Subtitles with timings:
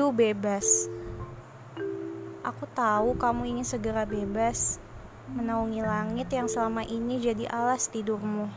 [0.00, 0.88] rindu bebas.
[2.40, 4.80] Aku tahu kamu ingin segera bebas,
[5.28, 8.48] menaungi langit yang selama ini jadi alas tidurmu.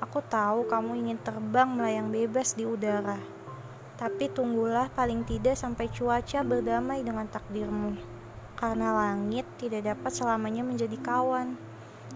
[0.00, 3.20] Aku tahu kamu ingin terbang melayang bebas di udara.
[4.00, 7.92] Tapi tunggulah paling tidak sampai cuaca berdamai dengan takdirmu.
[8.56, 11.52] Karena langit tidak dapat selamanya menjadi kawan.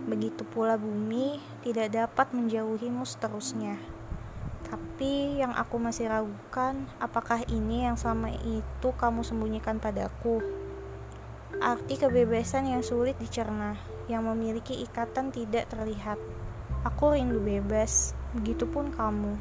[0.08, 3.95] Begitu pula bumi tidak dapat menjauhimu seterusnya.
[4.96, 10.40] Tapi yang aku masih ragukan, apakah ini yang selama itu kamu sembunyikan padaku?
[11.60, 13.76] Arti kebebasan yang sulit dicerna,
[14.08, 16.16] yang memiliki ikatan tidak terlihat.
[16.88, 19.36] Aku rindu bebas, begitupun kamu.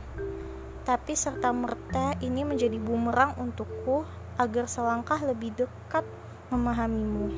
[0.84, 4.04] Tapi serta merta ini menjadi bumerang untukku
[4.36, 6.04] agar selangkah lebih dekat
[6.52, 7.32] memahamimu.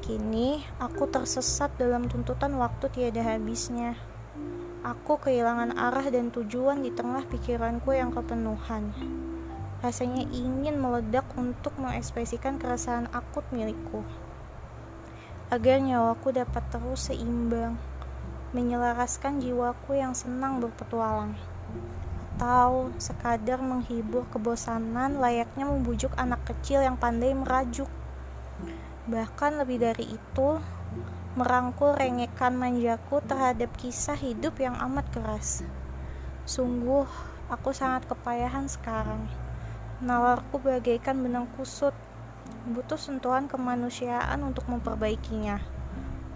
[0.00, 3.92] Kini aku tersesat dalam tuntutan waktu tiada habisnya.
[4.84, 8.92] Aku kehilangan arah dan tujuan di tengah pikiranku yang kepenuhan.
[9.80, 14.04] Rasanya ingin meledak untuk mengekspresikan keresahan akut milikku.
[15.48, 17.80] Agar nyawaku dapat terus seimbang,
[18.52, 21.32] menyelaraskan jiwaku yang senang berpetualang.
[22.36, 27.88] Atau sekadar menghibur kebosanan layaknya membujuk anak kecil yang pandai merajuk.
[29.08, 30.48] Bahkan lebih dari itu,
[31.34, 35.66] merangkul rengekan manjaku terhadap kisah hidup yang amat keras.
[36.46, 37.10] Sungguh,
[37.50, 39.26] aku sangat kepayahan sekarang.
[39.98, 41.90] Nalarku bagaikan benang kusut,
[42.70, 45.58] butuh sentuhan kemanusiaan untuk memperbaikinya.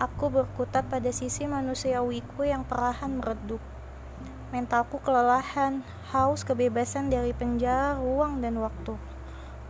[0.02, 3.62] Aku berkutat pada sisi manusiawiku yang perlahan meredup.
[4.50, 8.98] Mentalku kelelahan, haus kebebasan dari penjara ruang dan waktu.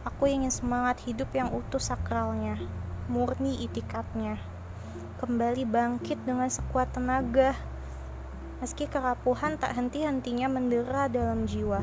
[0.09, 2.57] Aku ingin semangat hidup yang utuh sakralnya,
[3.13, 4.41] murni itikatnya
[5.19, 7.58] kembali bangkit dengan sekuat tenaga,
[8.62, 11.83] meski kerapuhan tak henti-hentinya mendera dalam jiwa.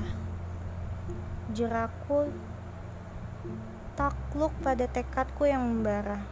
[1.52, 2.32] Jeraku
[4.00, 6.24] takluk pada tekadku yang membara.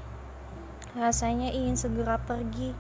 [0.96, 2.72] Rasanya ingin segera pergi,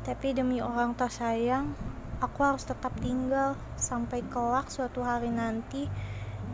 [0.00, 1.76] tapi demi orang tak sayang,
[2.24, 5.92] aku harus tetap tinggal sampai kelak suatu hari nanti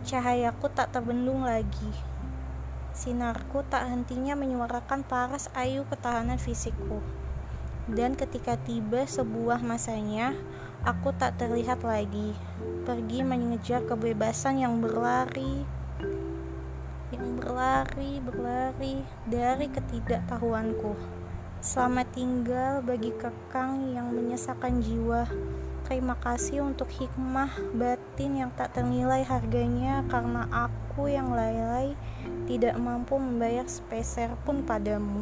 [0.02, 2.13] cahayaku tak terbendung lagi.
[2.94, 7.02] Sinarku tak hentinya menyuarakan paras ayu ketahanan fisikku.
[7.90, 10.30] Dan ketika tiba sebuah masanya,
[10.86, 12.38] aku tak terlihat lagi.
[12.86, 15.66] Pergi mengejar kebebasan yang berlari,
[17.10, 20.94] yang berlari, berlari dari ketidaktahuanku.
[21.58, 25.26] Selamat tinggal bagi kekang yang menyesakan jiwa.
[25.84, 31.92] Terima kasih untuk hikmah batin yang tak ternilai harganya karena aku yang lalai
[32.48, 35.20] tidak mampu membayar sepeser pun padamu.